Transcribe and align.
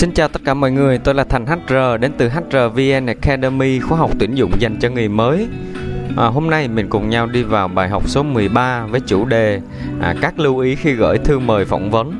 Xin 0.00 0.12
chào 0.12 0.28
tất 0.28 0.40
cả 0.44 0.54
mọi 0.54 0.70
người, 0.70 0.98
tôi 0.98 1.14
là 1.14 1.24
Thành 1.24 1.46
HR 1.46 2.00
đến 2.00 2.12
từ 2.18 2.28
HRVN 2.28 3.06
Academy, 3.06 3.80
khóa 3.80 3.98
học 3.98 4.10
tuyển 4.18 4.34
dụng 4.34 4.50
dành 4.58 4.76
cho 4.80 4.88
người 4.88 5.08
mới. 5.08 5.48
À, 6.16 6.26
hôm 6.26 6.50
nay 6.50 6.68
mình 6.68 6.88
cùng 6.88 7.10
nhau 7.10 7.26
đi 7.26 7.42
vào 7.42 7.68
bài 7.68 7.88
học 7.88 8.08
số 8.08 8.22
13 8.22 8.86
với 8.86 9.00
chủ 9.00 9.24
đề 9.24 9.60
à, 10.00 10.14
các 10.20 10.38
lưu 10.38 10.58
ý 10.58 10.74
khi 10.74 10.92
gửi 10.92 11.18
thư 11.18 11.38
mời 11.38 11.64
phỏng 11.64 11.90
vấn. 11.90 12.12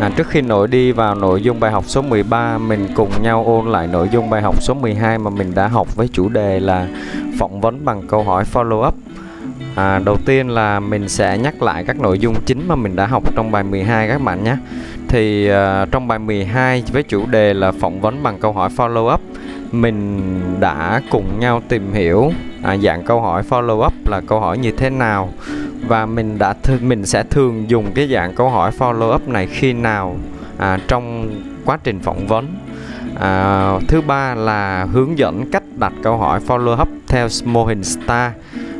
À, 0.00 0.10
trước 0.16 0.28
khi 0.28 0.40
nội 0.40 0.68
đi 0.68 0.92
vào 0.92 1.14
nội 1.14 1.42
dung 1.42 1.60
bài 1.60 1.72
học 1.72 1.84
số 1.86 2.02
13, 2.02 2.58
mình 2.58 2.88
cùng 2.94 3.10
nhau 3.22 3.44
ôn 3.46 3.72
lại 3.72 3.86
nội 3.86 4.08
dung 4.12 4.30
bài 4.30 4.42
học 4.42 4.62
số 4.62 4.74
12 4.74 5.18
mà 5.18 5.30
mình 5.30 5.54
đã 5.54 5.68
học 5.68 5.96
với 5.96 6.08
chủ 6.12 6.28
đề 6.28 6.60
là 6.60 6.88
phỏng 7.38 7.60
vấn 7.60 7.84
bằng 7.84 8.02
câu 8.08 8.22
hỏi 8.22 8.44
follow 8.52 8.88
up. 8.88 8.94
À, 9.74 9.98
đầu 10.04 10.16
tiên 10.26 10.48
là 10.48 10.80
mình 10.80 11.08
sẽ 11.08 11.38
nhắc 11.38 11.62
lại 11.62 11.84
các 11.84 12.00
nội 12.00 12.18
dung 12.18 12.34
chính 12.46 12.68
mà 12.68 12.74
mình 12.74 12.96
đã 12.96 13.06
học 13.06 13.22
trong 13.36 13.50
bài 13.50 13.62
12 13.62 14.08
các 14.08 14.20
bạn 14.20 14.44
nhé. 14.44 14.56
Thì 15.08 15.50
uh, 15.50 15.90
trong 15.90 16.08
bài 16.08 16.18
12 16.18 16.82
với 16.92 17.02
chủ 17.02 17.26
đề 17.26 17.54
là 17.54 17.72
phỏng 17.72 18.00
vấn 18.00 18.22
bằng 18.22 18.38
câu 18.38 18.52
hỏi 18.52 18.70
follow 18.76 19.14
up, 19.14 19.20
mình 19.72 20.20
đã 20.60 21.00
cùng 21.10 21.40
nhau 21.40 21.62
tìm 21.68 21.92
hiểu 21.92 22.32
à, 22.62 22.76
dạng 22.76 23.04
câu 23.04 23.20
hỏi 23.20 23.42
follow 23.48 23.86
up 23.86 23.92
là 24.06 24.20
câu 24.20 24.40
hỏi 24.40 24.58
như 24.58 24.70
thế 24.70 24.90
nào 24.90 25.32
và 25.86 26.06
mình 26.06 26.38
đã 26.38 26.54
th- 26.62 26.86
mình 26.88 27.06
sẽ 27.06 27.22
thường 27.22 27.70
dùng 27.70 27.92
cái 27.94 28.08
dạng 28.08 28.34
câu 28.34 28.48
hỏi 28.48 28.70
follow 28.78 29.14
up 29.14 29.28
này 29.28 29.46
khi 29.46 29.72
nào 29.72 30.16
à, 30.58 30.78
trong 30.88 31.30
quá 31.64 31.78
trình 31.84 32.00
phỏng 32.00 32.26
vấn. 32.26 32.46
À, 33.20 33.72
thứ 33.88 34.00
ba 34.00 34.34
là 34.34 34.86
hướng 34.92 35.18
dẫn 35.18 35.50
cách 35.50 35.62
đặt 35.76 35.92
câu 36.02 36.16
hỏi 36.16 36.40
follow 36.46 36.80
up 36.82 36.88
theo 37.08 37.28
mô 37.44 37.64
hình 37.64 37.84
STAR 37.84 38.32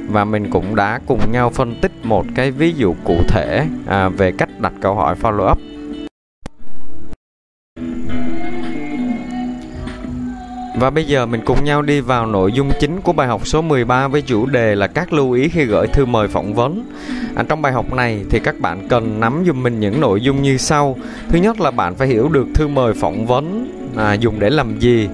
và 0.09 0.25
mình 0.25 0.51
cũng 0.51 0.77
đã 0.77 1.01
cùng 1.07 1.33
nhau 1.33 1.51
phân 1.51 1.75
tích 1.81 1.93
một 2.03 2.27
cái 2.35 2.51
ví 2.51 2.73
dụ 2.77 2.95
cụ 3.05 3.17
thể 3.29 3.67
à, 3.87 4.09
về 4.09 4.33
cách 4.39 4.49
đặt 4.61 4.73
câu 4.81 4.95
hỏi 4.95 5.15
follow 5.23 5.53
up 5.53 5.59
Và 10.75 10.91
bây 10.91 11.05
giờ 11.05 11.27
mình 11.27 11.41
cùng 11.45 11.65
nhau 11.65 11.83
đi 11.83 12.01
vào 12.01 12.27
nội 12.27 12.53
dung 12.53 12.71
chính 12.81 13.01
của 13.01 13.13
bài 13.13 13.29
học 13.29 13.47
số 13.47 13.63
13 13.63 14.09
với 14.09 14.23
chủ 14.23 14.47
đề 14.47 14.75
là 14.75 14.87
các 14.87 15.13
lưu 15.13 15.33
ý 15.33 15.49
khi 15.49 15.65
gửi 15.65 15.87
thư 15.87 16.05
mời 16.05 16.29
phỏng 16.29 16.55
vấn. 16.55 16.93
À, 17.35 17.45
trong 17.49 17.63
bài 17.63 17.73
học 17.73 17.93
này 17.93 18.25
thì 18.31 18.41
các 18.41 18.61
bạn 18.61 18.89
cần 18.89 19.21
nắm 19.21 19.43
giùm 19.47 19.63
mình 19.63 19.81
những 19.81 20.01
nội 20.01 20.21
dung 20.21 20.43
như 20.43 20.57
sau. 20.57 20.97
Thứ 21.29 21.39
nhất 21.39 21.61
là 21.61 21.71
bạn 21.71 21.95
phải 21.95 22.09
hiểu 22.09 22.29
được 22.29 22.47
thư 22.55 22.69
mời 22.69 22.95
phỏng 22.95 23.27
vấn 23.27 23.67
à, 23.97 24.13
dùng 24.13 24.41
để 24.41 24.51
làm 24.51 24.79
gì. 24.79 25.09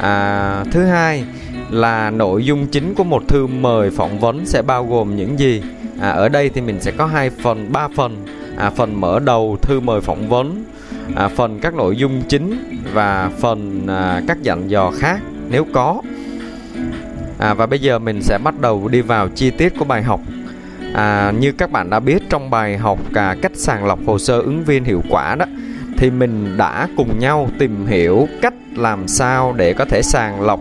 À, 0.00 0.64
thứ 0.70 0.84
hai 0.84 1.24
là 1.72 2.10
nội 2.10 2.44
dung 2.44 2.66
chính 2.66 2.94
của 2.94 3.04
một 3.04 3.28
thư 3.28 3.46
mời 3.46 3.90
phỏng 3.90 4.18
vấn 4.18 4.46
sẽ 4.46 4.62
bao 4.62 4.86
gồm 4.86 5.16
những 5.16 5.38
gì? 5.38 5.62
À, 6.00 6.10
ở 6.10 6.28
đây 6.28 6.48
thì 6.48 6.60
mình 6.60 6.80
sẽ 6.80 6.90
có 6.90 7.06
hai 7.06 7.30
phần 7.30 7.72
ba 7.72 7.88
phần. 7.96 8.16
À, 8.56 8.70
phần 8.70 9.00
mở 9.00 9.18
đầu 9.18 9.56
thư 9.62 9.80
mời 9.80 10.00
phỏng 10.00 10.28
vấn 10.28 10.64
à, 11.14 11.28
phần 11.28 11.58
các 11.62 11.74
nội 11.74 11.96
dung 11.96 12.22
chính 12.28 12.80
và 12.92 13.30
phần 13.40 13.86
à, 13.88 14.22
các 14.28 14.42
dặn 14.42 14.70
dò 14.70 14.92
khác 14.98 15.20
nếu 15.50 15.66
có. 15.72 16.02
À, 17.38 17.54
và 17.54 17.66
bây 17.66 17.78
giờ 17.78 17.98
mình 17.98 18.22
sẽ 18.22 18.38
bắt 18.44 18.60
đầu 18.60 18.88
đi 18.88 19.00
vào 19.00 19.28
chi 19.28 19.50
tiết 19.50 19.72
của 19.78 19.84
bài 19.84 20.02
học. 20.02 20.20
À, 20.94 21.32
như 21.40 21.52
các 21.52 21.70
bạn 21.70 21.90
đã 21.90 22.00
biết 22.00 22.22
trong 22.30 22.50
bài 22.50 22.76
học 22.76 22.98
cả 23.14 23.36
cách 23.42 23.52
sàng 23.54 23.86
lọc 23.86 23.98
hồ 24.06 24.18
sơ 24.18 24.40
ứng 24.40 24.64
viên 24.64 24.84
hiệu 24.84 25.02
quả 25.10 25.34
đó 25.34 25.46
thì 25.98 26.10
mình 26.10 26.56
đã 26.56 26.88
cùng 26.96 27.18
nhau 27.18 27.48
tìm 27.58 27.86
hiểu 27.86 28.28
cách 28.42 28.54
làm 28.76 29.08
sao 29.08 29.54
để 29.56 29.72
có 29.72 29.84
thể 29.84 30.02
sàng 30.02 30.40
lọc 30.40 30.60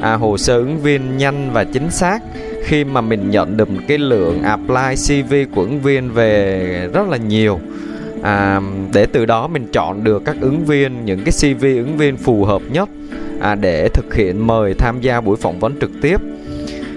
à, 0.00 0.14
hồ 0.14 0.38
sơ 0.38 0.56
ứng 0.56 0.78
viên 0.78 1.16
nhanh 1.16 1.50
và 1.52 1.64
chính 1.64 1.90
xác. 1.90 2.18
Khi 2.64 2.84
mà 2.84 3.00
mình 3.00 3.30
nhận 3.30 3.56
được 3.56 3.70
một 3.70 3.80
cái 3.88 3.98
lượng 3.98 4.42
apply 4.42 4.94
CV 5.06 5.34
của 5.54 5.62
ứng 5.62 5.80
viên 5.80 6.10
về 6.10 6.88
rất 6.92 7.08
là 7.08 7.16
nhiều. 7.16 7.60
À, 8.22 8.60
để 8.92 9.06
từ 9.06 9.26
đó 9.26 9.46
mình 9.46 9.66
chọn 9.72 10.04
được 10.04 10.22
các 10.24 10.36
ứng 10.40 10.64
viên 10.64 11.04
những 11.04 11.20
cái 11.24 11.32
CV 11.32 11.64
ứng 11.64 11.96
viên 11.96 12.16
phù 12.16 12.44
hợp 12.44 12.62
nhất 12.72 12.88
à, 13.40 13.54
để 13.54 13.88
thực 13.88 14.14
hiện 14.14 14.46
mời 14.46 14.74
tham 14.74 15.00
gia 15.00 15.20
buổi 15.20 15.36
phỏng 15.36 15.60
vấn 15.60 15.80
trực 15.80 15.90
tiếp. 16.02 16.20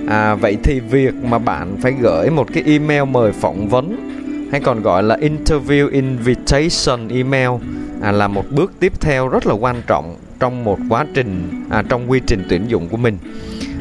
À, 0.08 0.36
vậy 0.36 0.58
thì 0.64 0.80
việc 0.80 1.14
mà 1.24 1.40
bạn 1.40 1.78
phải 1.82 1.94
gửi 2.02 2.30
một 2.30 2.48
cái 2.54 2.64
email 2.66 3.04
mời 3.04 3.32
phỏng 3.32 3.68
vấn 3.70 3.96
hay 4.52 4.62
còn 4.62 4.82
gọi 4.82 5.04
là 5.04 5.18
interview 5.18 5.92
invitation 5.92 7.08
email 7.08 7.50
à, 8.02 8.12
là 8.12 8.28
một 8.28 8.46
bước 8.52 8.72
tiếp 8.80 8.94
theo 9.00 9.28
rất 9.28 9.48
là 9.48 9.54
quan 9.54 9.82
trọng 9.88 10.16
trong 10.40 10.64
một 10.64 10.80
quá 10.90 11.06
trình 11.14 11.64
à, 11.70 11.84
trong 11.90 12.12
quy 12.12 12.20
trình 12.28 12.44
tuyển 12.50 12.68
dụng 12.68 12.90
của 12.90 12.98
mình. 12.98 13.18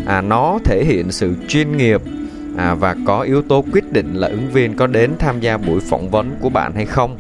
À, 0.07 0.21
nó 0.21 0.59
thể 0.65 0.85
hiện 0.85 1.13
sự 1.13 1.35
chuyên 1.49 1.77
nghiệp 1.77 2.03
à, 2.57 2.75
và 2.75 2.97
có 3.07 3.21
yếu 3.21 3.43
tố 3.43 3.65
quyết 3.73 3.93
định 3.93 4.15
là 4.15 4.29
ứng 4.29 4.51
viên 4.53 4.77
có 4.77 4.87
đến 4.87 5.11
tham 5.19 5.41
gia 5.41 5.57
buổi 5.57 5.81
phỏng 5.81 6.11
vấn 6.11 6.37
của 6.41 6.49
bạn 6.49 6.73
hay 6.75 6.87
không. 6.87 7.17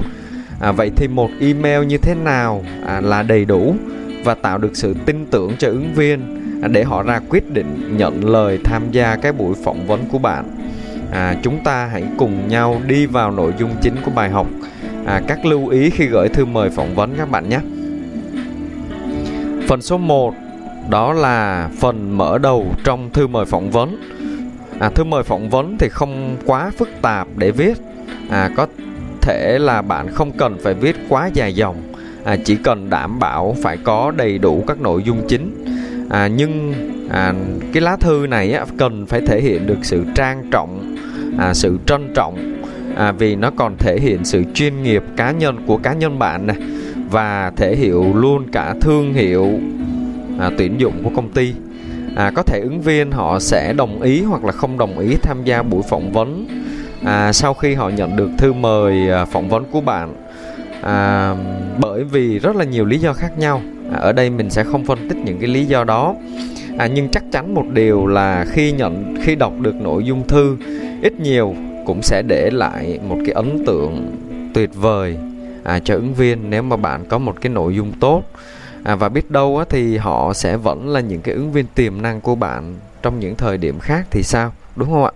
À, 0.61 0.73
vậy 0.73 0.91
thì 0.97 1.09
một 1.09 1.31
email 1.41 1.85
như 1.85 1.99
thế 1.99 2.15
nào 2.15 2.65
à, 2.87 3.01
là 3.01 3.23
đầy 3.23 3.45
đủ 3.45 3.75
và 4.25 4.35
tạo 4.35 4.59
được 4.59 4.77
sự 4.77 4.95
tin 5.07 5.27
tưởng 5.27 5.53
cho 5.59 5.69
ứng 5.69 5.95
viên 5.95 6.21
à, 6.63 6.69
để 6.69 6.85
họ 6.85 7.03
ra 7.03 7.21
quyết 7.29 7.51
định 7.51 7.97
nhận 7.97 8.25
lời 8.25 8.59
tham 8.65 8.83
gia 8.91 9.17
cái 9.17 9.33
buổi 9.33 9.55
phỏng 9.65 9.87
vấn 9.87 10.05
của 10.09 10.19
bạn? 10.19 10.45
À, 11.11 11.37
chúng 11.43 11.65
ta 11.65 11.87
hãy 11.87 12.05
cùng 12.19 12.49
nhau 12.49 12.81
đi 12.87 13.07
vào 13.07 13.31
nội 13.31 13.53
dung 13.59 13.71
chính 13.83 13.95
của 14.05 14.11
bài 14.11 14.31
học. 14.31 14.47
À, 15.07 15.21
các 15.27 15.47
lưu 15.47 15.69
ý 15.69 15.91
khi 15.91 16.07
gửi 16.07 16.29
thư 16.29 16.45
mời 16.45 16.71
phỏng 16.71 16.95
vấn 16.95 17.15
các 17.17 17.31
bạn 17.31 17.49
nhé. 17.49 17.61
Phần 19.66 19.82
số 19.82 19.99
1 19.99 20.34
đó 20.91 21.12
là 21.12 21.69
phần 21.78 22.16
mở 22.19 22.38
đầu 22.38 22.66
trong 22.84 23.10
thư 23.10 23.27
mời 23.27 23.44
phỏng 23.44 23.71
vấn. 23.71 23.97
À, 24.81 24.91
thư 24.91 25.04
mời 25.04 25.22
phỏng 25.22 25.50
vấn 25.50 25.78
thì 25.78 25.88
không 25.88 26.37
quá 26.47 26.71
phức 26.78 26.88
tạp 27.03 27.28
để 27.37 27.50
viết. 27.50 27.75
À, 28.31 28.50
có 28.56 28.66
thể 29.21 29.59
là 29.60 29.82
bạn 29.82 30.09
không 30.15 30.32
cần 30.38 30.56
phải 30.62 30.75
viết 30.75 30.97
quá 31.09 31.31
dài 31.34 31.55
dòng. 31.55 31.76
À, 32.25 32.37
chỉ 32.44 32.56
cần 32.56 32.91
đảm 32.91 33.19
bảo 33.19 33.56
phải 33.62 33.76
có 33.76 34.12
đầy 34.16 34.38
đủ 34.38 34.65
các 34.66 34.81
nội 34.81 35.03
dung 35.03 35.22
chính. 35.28 35.65
À, 36.10 36.26
nhưng 36.26 36.75
à, 37.10 37.34
cái 37.72 37.81
lá 37.81 37.97
thư 37.97 38.26
này 38.31 38.53
á, 38.53 38.65
cần 38.78 39.06
phải 39.06 39.21
thể 39.21 39.41
hiện 39.41 39.66
được 39.66 39.78
sự 39.82 40.05
trang 40.15 40.43
trọng, 40.50 40.97
à, 41.38 41.55
sự 41.55 41.78
trân 41.87 42.12
trọng 42.15 42.62
à, 42.97 43.12
vì 43.12 43.37
nó 43.37 43.50
còn 43.56 43.76
thể 43.78 43.99
hiện 44.00 44.25
sự 44.25 44.43
chuyên 44.55 44.82
nghiệp 44.82 45.03
cá 45.16 45.31
nhân 45.31 45.56
của 45.66 45.76
cá 45.76 45.93
nhân 45.93 46.19
bạn 46.19 46.47
này 46.47 46.56
và 47.11 47.53
thể 47.56 47.77
hiện 47.77 48.15
luôn 48.15 48.47
cả 48.53 48.75
thương 48.81 49.12
hiệu 49.15 49.50
à, 50.39 50.50
tuyển 50.59 50.81
dụng 50.81 50.94
của 51.05 51.11
công 51.17 51.28
ty. 51.28 51.53
À, 52.17 52.31
có 52.34 52.43
thể 52.43 52.61
ứng 52.61 52.81
viên 52.81 53.11
họ 53.11 53.39
sẽ 53.39 53.72
đồng 53.72 54.03
ý 54.03 54.22
hoặc 54.22 54.44
là 54.44 54.53
không 54.53 54.78
đồng 54.78 54.99
ý 54.99 55.17
tham 55.22 55.44
gia 55.44 55.62
buổi 55.62 55.83
phỏng 55.83 56.12
vấn. 56.12 56.47
À, 57.05 57.33
sau 57.33 57.55
khi 57.55 57.75
họ 57.75 57.89
nhận 57.89 58.17
được 58.17 58.31
thư 58.39 58.53
mời 58.53 59.11
à, 59.11 59.25
phỏng 59.25 59.49
vấn 59.49 59.65
của 59.65 59.81
bạn 59.81 60.15
à, 60.83 61.34
bởi 61.78 62.05
vì 62.05 62.39
rất 62.39 62.56
là 62.56 62.65
nhiều 62.65 62.84
lý 62.84 62.99
do 62.99 63.12
khác 63.12 63.38
nhau. 63.38 63.62
À, 63.93 63.99
ở 63.99 64.12
đây 64.12 64.31
mình 64.31 64.50
sẽ 64.50 64.65
không 64.65 64.84
phân 64.84 65.09
tích 65.09 65.19
những 65.25 65.38
cái 65.38 65.49
lý 65.49 65.65
do 65.65 65.84
đó. 65.84 66.15
À, 66.78 66.87
nhưng 66.87 67.09
chắc 67.09 67.25
chắn 67.33 67.55
một 67.55 67.65
điều 67.73 68.06
là 68.06 68.44
khi 68.49 68.73
nhận 68.73 69.17
khi 69.23 69.34
đọc 69.34 69.53
được 69.61 69.75
nội 69.75 70.05
dung 70.05 70.27
thư 70.28 70.56
ít 71.03 71.21
nhiều 71.21 71.55
cũng 71.87 72.03
sẽ 72.03 72.23
để 72.28 72.50
lại 72.50 72.99
một 73.09 73.17
cái 73.25 73.33
ấn 73.34 73.65
tượng 73.67 74.12
tuyệt 74.55 74.71
vời 74.75 75.17
à, 75.66 75.78
cho 75.78 75.94
ứng 75.94 76.15
viên 76.15 76.50
nếu 76.50 76.62
mà 76.62 76.77
bạn 76.77 77.04
có 77.09 77.19
một 77.19 77.41
cái 77.41 77.53
nội 77.53 77.75
dung 77.75 77.93
tốt. 78.00 78.22
À, 78.84 78.94
và 78.94 79.09
biết 79.09 79.31
đâu 79.31 79.59
á, 79.59 79.65
thì 79.69 79.97
họ 79.97 80.32
sẽ 80.32 80.56
vẫn 80.56 80.88
là 80.88 81.00
những 81.00 81.21
cái 81.21 81.34
ứng 81.34 81.53
viên 81.53 81.66
tiềm 81.75 82.03
năng 82.03 82.21
của 82.21 82.34
bạn 82.34 82.75
trong 83.03 83.21
những 83.21 83.37
thời 83.37 83.59
điểm 83.59 83.78
khác 83.78 84.06
thì 84.10 84.22
sao 84.22 84.53
đúng 84.76 84.88
không 84.91 85.05
ạ? 85.05 85.10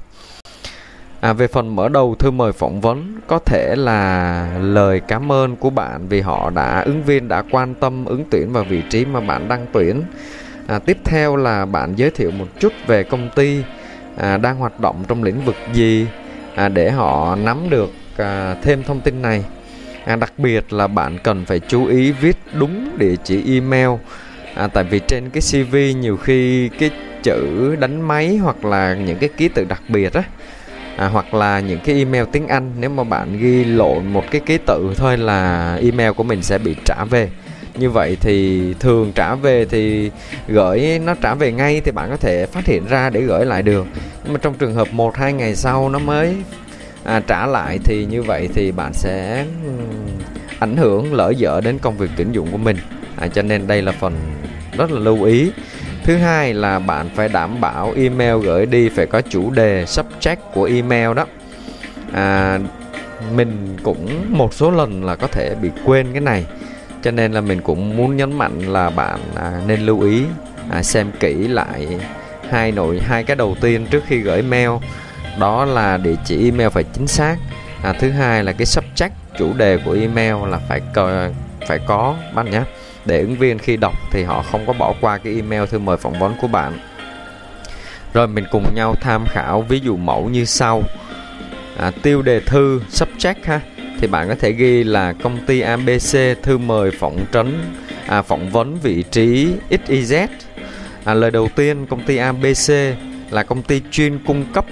À, 1.20 1.32
về 1.32 1.46
phần 1.46 1.76
mở 1.76 1.88
đầu 1.88 2.14
thư 2.18 2.30
mời 2.30 2.52
phỏng 2.52 2.80
vấn 2.80 3.20
có 3.26 3.38
thể 3.38 3.74
là 3.76 4.58
lời 4.60 5.00
cảm 5.00 5.32
ơn 5.32 5.56
của 5.56 5.70
bạn 5.70 6.08
vì 6.08 6.20
họ 6.20 6.50
đã 6.50 6.80
ứng 6.80 7.02
viên 7.02 7.28
đã 7.28 7.42
quan 7.50 7.74
tâm 7.74 8.04
ứng 8.04 8.24
tuyển 8.30 8.52
vào 8.52 8.64
vị 8.64 8.82
trí 8.90 9.04
mà 9.04 9.20
bạn 9.20 9.48
đang 9.48 9.66
tuyển. 9.72 10.02
À, 10.66 10.78
tiếp 10.78 10.98
theo 11.04 11.36
là 11.36 11.66
bạn 11.66 11.94
giới 11.96 12.10
thiệu 12.10 12.30
một 12.30 12.46
chút 12.58 12.72
về 12.86 13.02
công 13.02 13.30
ty 13.36 13.62
à, 14.16 14.36
đang 14.36 14.56
hoạt 14.56 14.80
động 14.80 15.04
trong 15.08 15.22
lĩnh 15.22 15.44
vực 15.44 15.56
gì 15.72 16.06
à, 16.54 16.68
để 16.68 16.90
họ 16.90 17.36
nắm 17.36 17.70
được 17.70 17.90
à, 18.16 18.54
thêm 18.62 18.82
thông 18.82 19.00
tin 19.00 19.22
này 19.22 19.44
à, 20.04 20.16
đặc 20.16 20.32
biệt 20.38 20.72
là 20.72 20.86
bạn 20.86 21.18
cần 21.18 21.44
phải 21.44 21.60
chú 21.68 21.86
ý 21.86 22.12
viết 22.12 22.36
đúng 22.58 22.98
địa 22.98 23.14
chỉ 23.24 23.54
email. 23.54 23.90
À, 24.54 24.66
tại 24.66 24.84
vì 24.84 25.00
trên 25.08 25.30
cái 25.30 25.42
cv 25.50 25.76
nhiều 26.00 26.16
khi 26.16 26.68
cái 26.68 26.90
chữ 27.22 27.76
đánh 27.76 28.00
máy 28.00 28.36
hoặc 28.36 28.64
là 28.64 28.94
những 28.94 29.18
cái 29.18 29.28
ký 29.36 29.48
tự 29.48 29.64
đặc 29.64 29.82
biệt 29.88 30.12
á 30.12 30.22
à, 30.96 31.08
hoặc 31.08 31.34
là 31.34 31.60
những 31.60 31.80
cái 31.84 31.94
email 31.96 32.24
tiếng 32.32 32.48
anh 32.48 32.70
nếu 32.80 32.90
mà 32.90 33.04
bạn 33.04 33.38
ghi 33.38 33.64
lộn 33.64 34.06
một 34.06 34.24
cái 34.30 34.40
ký 34.46 34.58
tự 34.66 34.94
thôi 34.96 35.18
là 35.18 35.74
email 35.82 36.12
của 36.12 36.22
mình 36.22 36.42
sẽ 36.42 36.58
bị 36.58 36.76
trả 36.84 37.04
về. 37.10 37.28
Như 37.74 37.90
vậy 37.90 38.16
thì 38.20 38.74
thường 38.80 39.12
trả 39.14 39.34
về 39.34 39.64
thì 39.64 40.10
gửi 40.48 41.00
nó 41.04 41.14
trả 41.14 41.34
về 41.34 41.52
ngay 41.52 41.80
thì 41.84 41.90
bạn 41.90 42.10
có 42.10 42.16
thể 42.16 42.46
phát 42.46 42.66
hiện 42.66 42.86
ra 42.86 43.10
để 43.10 43.20
gửi 43.20 43.46
lại 43.46 43.62
được. 43.62 43.86
Nhưng 44.24 44.32
mà 44.32 44.38
trong 44.42 44.54
trường 44.54 44.74
hợp 44.74 44.88
một 44.92 45.16
hai 45.16 45.32
ngày 45.32 45.56
sau 45.56 45.88
nó 45.88 45.98
mới 45.98 46.36
à, 47.04 47.20
trả 47.26 47.46
lại 47.46 47.78
thì 47.84 48.04
như 48.04 48.22
vậy 48.22 48.48
thì 48.54 48.72
bạn 48.72 48.92
sẽ 48.94 49.46
ảnh 50.58 50.76
hưởng 50.76 51.14
lỡ 51.14 51.32
dở 51.36 51.60
đến 51.64 51.78
công 51.78 51.96
việc 51.96 52.10
tuyển 52.16 52.32
dụng 52.32 52.52
của 52.52 52.58
mình. 52.58 52.76
À, 53.16 53.28
cho 53.28 53.42
nên 53.42 53.66
đây 53.66 53.82
là 53.82 53.92
phần 53.92 54.14
rất 54.78 54.90
là 54.90 55.00
lưu 55.00 55.22
ý. 55.22 55.50
Thứ 56.04 56.16
hai 56.16 56.54
là 56.54 56.78
bạn 56.78 57.08
phải 57.14 57.28
đảm 57.28 57.60
bảo 57.60 57.92
email 57.96 58.38
gửi 58.42 58.66
đi 58.66 58.88
phải 58.88 59.06
có 59.06 59.20
chủ 59.20 59.50
đề 59.50 59.84
subject 59.84 60.36
của 60.54 60.64
email 60.64 61.14
đó. 61.14 61.26
À, 62.12 62.58
mình 63.34 63.76
cũng 63.82 64.24
một 64.28 64.54
số 64.54 64.70
lần 64.70 65.04
là 65.04 65.16
có 65.16 65.26
thể 65.26 65.54
bị 65.62 65.70
quên 65.84 66.06
cái 66.12 66.20
này. 66.20 66.46
Cho 67.02 67.10
nên 67.10 67.32
là 67.32 67.40
mình 67.40 67.60
cũng 67.60 67.96
muốn 67.96 68.16
nhấn 68.16 68.38
mạnh 68.38 68.60
là 68.60 68.90
bạn 68.90 69.20
à, 69.34 69.62
nên 69.66 69.80
lưu 69.80 70.00
ý 70.00 70.22
à, 70.70 70.82
xem 70.82 71.10
kỹ 71.20 71.34
lại 71.34 71.88
hai 72.50 72.72
nội 72.72 73.00
hai 73.02 73.24
cái 73.24 73.36
đầu 73.36 73.56
tiên 73.60 73.86
trước 73.90 74.04
khi 74.06 74.18
gửi 74.18 74.42
mail 74.42 74.70
đó 75.38 75.64
là 75.64 75.96
địa 75.96 76.14
chỉ 76.24 76.44
email 76.44 76.68
phải 76.68 76.84
chính 76.84 77.06
xác. 77.06 77.36
À, 77.82 77.92
thứ 77.92 78.10
hai 78.10 78.44
là 78.44 78.52
cái 78.52 78.66
subject 78.66 79.10
chủ 79.38 79.52
đề 79.52 79.78
của 79.84 79.92
email 79.92 80.34
là 80.48 80.58
phải 80.68 80.80
có, 80.94 81.28
phải 81.68 81.78
có 81.86 82.16
bạn 82.34 82.50
nhé. 82.50 82.62
Để 83.04 83.20
ứng 83.20 83.36
viên 83.36 83.58
khi 83.58 83.76
đọc 83.76 83.94
thì 84.10 84.22
họ 84.22 84.42
không 84.42 84.66
có 84.66 84.72
bỏ 84.72 84.94
qua 85.00 85.18
cái 85.18 85.34
email 85.34 85.66
thư 85.66 85.78
mời 85.78 85.96
phỏng 85.96 86.18
vấn 86.18 86.34
của 86.40 86.48
bạn. 86.48 86.78
Rồi 88.14 88.28
mình 88.28 88.44
cùng 88.50 88.74
nhau 88.74 88.94
tham 89.00 89.26
khảo 89.26 89.62
ví 89.62 89.80
dụ 89.80 89.96
mẫu 89.96 90.28
như 90.28 90.44
sau. 90.44 90.82
À, 91.78 91.90
tiêu 92.02 92.22
đề 92.22 92.40
thư 92.40 92.80
subject 92.90 93.34
ha. 93.44 93.60
Thì 94.00 94.06
bạn 94.06 94.28
có 94.28 94.34
thể 94.40 94.52
ghi 94.52 94.84
là 94.84 95.12
công 95.22 95.46
ty 95.46 95.60
ABC 95.60 96.42
thư 96.42 96.58
mời 96.58 96.90
phỏng 96.90 97.24
trấn 97.32 97.58
à, 98.10 98.22
phỏng 98.22 98.50
vấn 98.50 98.78
vị 98.82 99.04
trí 99.10 99.48
XYZ 99.70 100.26
à, 101.04 101.14
lời 101.14 101.30
đầu 101.30 101.48
tiên 101.56 101.86
công 101.86 102.02
ty 102.02 102.16
ABC 102.16 102.70
là 103.30 103.42
công 103.42 103.62
ty 103.62 103.82
chuyên 103.90 104.18
cung 104.26 104.44
cấp 104.52 104.64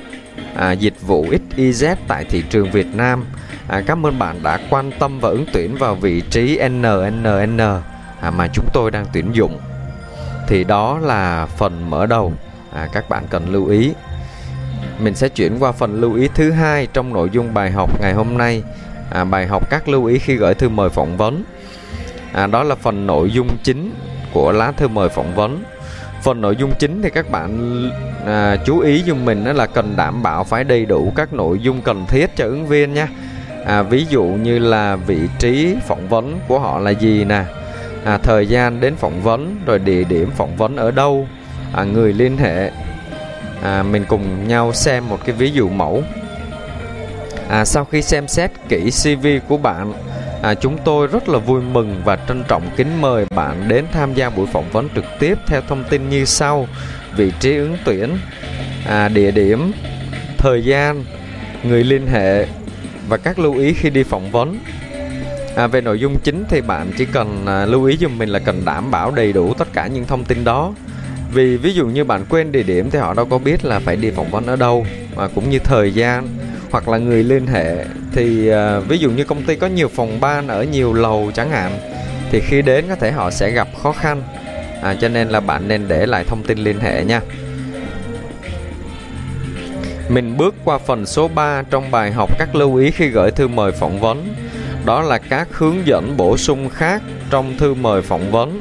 à, 0.58 0.72
dịch 0.72 1.02
vụ 1.02 1.26
XYZ 1.26 1.96
tại 2.08 2.24
thị 2.24 2.42
trường 2.50 2.70
Việt 2.70 2.86
Nam. 2.94 3.24
À, 3.68 3.82
cảm 3.86 4.06
ơn 4.06 4.18
bạn 4.18 4.42
đã 4.42 4.58
quan 4.70 4.90
tâm 4.98 5.20
và 5.20 5.28
ứng 5.28 5.44
tuyển 5.52 5.76
vào 5.76 5.94
vị 5.94 6.22
trí 6.30 6.60
NNN 6.68 7.58
à, 8.20 8.30
mà 8.30 8.48
chúng 8.52 8.64
tôi 8.72 8.90
đang 8.90 9.06
tuyển 9.12 9.32
dụng. 9.32 9.60
Thì 10.48 10.64
đó 10.64 10.98
là 10.98 11.46
phần 11.46 11.90
mở 11.90 12.06
đầu. 12.06 12.32
À, 12.72 12.88
các 12.92 13.08
bạn 13.08 13.24
cần 13.30 13.52
lưu 13.52 13.66
ý. 13.66 13.92
Mình 14.98 15.14
sẽ 15.14 15.28
chuyển 15.28 15.58
qua 15.58 15.72
phần 15.72 16.00
lưu 16.00 16.14
ý 16.14 16.28
thứ 16.34 16.50
hai 16.50 16.86
trong 16.86 17.12
nội 17.12 17.28
dung 17.32 17.54
bài 17.54 17.70
học 17.70 18.00
ngày 18.00 18.12
hôm 18.14 18.38
nay. 18.38 18.62
À, 19.10 19.24
bài 19.24 19.46
học 19.46 19.70
các 19.70 19.88
lưu 19.88 20.04
ý 20.04 20.18
khi 20.18 20.36
gửi 20.36 20.54
thư 20.54 20.68
mời 20.68 20.88
phỏng 20.88 21.16
vấn. 21.16 21.44
À, 22.32 22.46
đó 22.46 22.62
là 22.62 22.74
phần 22.74 23.06
nội 23.06 23.30
dung 23.30 23.48
chính 23.62 23.94
của 24.32 24.52
lá 24.52 24.72
thư 24.72 24.88
mời 24.88 25.08
phỏng 25.08 25.34
vấn 25.34 25.62
phần 26.22 26.40
nội 26.40 26.56
dung 26.56 26.72
chính 26.78 27.02
thì 27.02 27.10
các 27.10 27.30
bạn 27.30 27.82
à, 28.26 28.56
chú 28.64 28.78
ý 28.78 29.02
giùm 29.06 29.24
mình 29.24 29.44
đó 29.44 29.52
là 29.52 29.66
cần 29.66 29.94
đảm 29.96 30.22
bảo 30.22 30.44
phải 30.44 30.64
đầy 30.64 30.86
đủ 30.86 31.12
các 31.16 31.32
nội 31.32 31.58
dung 31.58 31.82
cần 31.82 32.06
thiết 32.06 32.36
cho 32.36 32.44
ứng 32.44 32.66
viên 32.66 32.94
nha 32.94 33.08
à, 33.66 33.82
ví 33.82 34.06
dụ 34.10 34.24
như 34.24 34.58
là 34.58 34.96
vị 34.96 35.18
trí 35.38 35.76
phỏng 35.86 36.08
vấn 36.08 36.38
của 36.48 36.58
họ 36.58 36.78
là 36.78 36.90
gì 36.90 37.24
nè 37.24 37.44
à, 38.04 38.18
thời 38.18 38.46
gian 38.46 38.80
đến 38.80 38.96
phỏng 38.96 39.22
vấn 39.22 39.56
rồi 39.66 39.78
địa 39.78 40.04
điểm 40.04 40.30
phỏng 40.30 40.56
vấn 40.56 40.76
ở 40.76 40.90
đâu 40.90 41.26
à, 41.72 41.84
người 41.84 42.12
liên 42.12 42.36
hệ. 42.36 42.70
À, 43.62 43.82
mình 43.82 44.04
cùng 44.08 44.48
nhau 44.48 44.72
xem 44.72 45.08
một 45.08 45.18
cái 45.24 45.34
ví 45.34 45.50
dụ 45.50 45.68
mẫu. 45.68 46.02
À, 47.48 47.64
sau 47.64 47.84
khi 47.84 48.02
xem 48.02 48.28
xét 48.28 48.50
kỹ 48.68 48.90
CV 48.90 49.26
của 49.48 49.56
bạn 49.56 49.92
à, 50.42 50.54
chúng 50.54 50.78
tôi 50.84 51.06
rất 51.06 51.28
là 51.28 51.38
vui 51.38 51.62
mừng 51.62 52.02
và 52.04 52.18
trân 52.28 52.44
trọng 52.48 52.70
kính 52.76 53.00
mời 53.00 53.26
bạn 53.36 53.68
đến 53.68 53.84
tham 53.92 54.14
gia 54.14 54.30
buổi 54.30 54.46
phỏng 54.46 54.70
vấn 54.70 54.88
trực 54.94 55.04
tiếp 55.18 55.38
theo 55.46 55.60
thông 55.68 55.84
tin 55.84 56.08
như 56.08 56.24
sau. 56.24 56.68
Vị 57.16 57.32
trí 57.40 57.56
ứng 57.56 57.76
tuyển 57.84 58.18
à, 58.86 59.08
địa 59.08 59.30
điểm 59.30 59.72
thời 60.38 60.64
gian 60.64 61.04
người 61.62 61.84
liên 61.84 62.06
hệ 62.06 62.46
và 63.08 63.16
các 63.16 63.38
lưu 63.38 63.58
ý 63.58 63.72
khi 63.72 63.90
đi 63.90 64.02
phỏng 64.02 64.30
vấn. 64.30 64.58
À, 65.56 65.66
về 65.66 65.80
nội 65.80 66.00
dung 66.00 66.18
chính 66.24 66.44
thì 66.48 66.60
bạn 66.60 66.90
chỉ 66.98 67.04
cần 67.04 67.46
à, 67.46 67.66
lưu 67.66 67.84
ý 67.84 67.96
giùm 67.96 68.18
mình 68.18 68.28
là 68.28 68.38
cần 68.38 68.62
đảm 68.64 68.90
bảo 68.90 69.10
đầy 69.10 69.32
đủ 69.32 69.54
tất 69.54 69.72
cả 69.72 69.86
những 69.86 70.06
thông 70.06 70.24
tin 70.24 70.44
đó. 70.44 70.72
Vì 71.32 71.56
ví 71.56 71.74
dụ 71.74 71.86
như 71.86 72.04
bạn 72.04 72.24
quên 72.28 72.52
địa 72.52 72.62
điểm 72.62 72.90
thì 72.90 72.98
họ 72.98 73.14
đâu 73.14 73.26
có 73.26 73.38
biết 73.38 73.64
là 73.64 73.78
phải 73.78 73.96
đi 73.96 74.10
phỏng 74.10 74.30
vấn 74.30 74.46
ở 74.46 74.56
đâu 74.56 74.86
mà 75.16 75.28
cũng 75.28 75.50
như 75.50 75.58
thời 75.58 75.94
gian 75.94 76.28
hoặc 76.70 76.88
là 76.88 76.98
người 76.98 77.24
liên 77.24 77.46
hệ 77.46 77.84
thì 78.12 78.50
uh, 78.52 78.88
ví 78.88 78.98
dụ 78.98 79.10
như 79.10 79.24
công 79.24 79.42
ty 79.42 79.56
có 79.56 79.66
nhiều 79.66 79.88
phòng 79.88 80.20
ban 80.20 80.48
ở 80.48 80.62
nhiều 80.62 80.92
lầu 80.92 81.30
chẳng 81.34 81.50
hạn 81.50 81.78
thì 82.30 82.40
khi 82.40 82.62
đến 82.62 82.84
có 82.88 82.94
thể 82.94 83.12
họ 83.12 83.30
sẽ 83.30 83.50
gặp 83.50 83.68
khó 83.82 83.92
khăn. 83.92 84.22
À, 84.82 84.94
cho 85.00 85.08
nên 85.08 85.28
là 85.28 85.40
bạn 85.40 85.68
nên 85.68 85.88
để 85.88 86.06
lại 86.06 86.24
thông 86.24 86.42
tin 86.42 86.58
liên 86.58 86.80
hệ 86.80 87.04
nha. 87.04 87.20
Mình 90.08 90.36
bước 90.36 90.54
qua 90.64 90.78
phần 90.78 91.06
số 91.06 91.28
3 91.28 91.62
trong 91.70 91.90
bài 91.90 92.12
học 92.12 92.38
các 92.38 92.54
lưu 92.54 92.76
ý 92.76 92.90
khi 92.90 93.08
gửi 93.08 93.30
thư 93.30 93.48
mời 93.48 93.72
phỏng 93.72 94.00
vấn. 94.00 94.34
Đó 94.84 95.02
là 95.02 95.18
các 95.18 95.48
hướng 95.52 95.86
dẫn 95.86 96.16
bổ 96.16 96.36
sung 96.36 96.68
khác 96.68 97.02
trong 97.30 97.58
thư 97.58 97.74
mời 97.74 98.02
phỏng 98.02 98.30
vấn. 98.30 98.60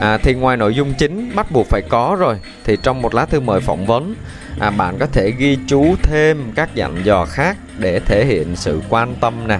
À, 0.00 0.18
thì 0.18 0.34
ngoài 0.34 0.56
nội 0.56 0.74
dung 0.74 0.94
chính 0.94 1.30
bắt 1.34 1.50
buộc 1.50 1.66
phải 1.66 1.82
có 1.82 2.16
rồi 2.20 2.36
thì 2.64 2.76
trong 2.82 3.02
một 3.02 3.14
lá 3.14 3.26
thư 3.26 3.40
mời 3.40 3.60
phỏng 3.60 3.86
vấn 3.86 4.14
à, 4.58 4.70
bạn 4.70 4.98
có 4.98 5.06
thể 5.06 5.30
ghi 5.30 5.58
chú 5.66 5.96
thêm 6.02 6.52
các 6.54 6.74
dặn 6.74 7.04
dò 7.04 7.24
khác 7.24 7.56
để 7.78 8.00
thể 8.00 8.24
hiện 8.24 8.56
sự 8.56 8.82
quan 8.88 9.14
tâm 9.20 9.48
nè 9.48 9.58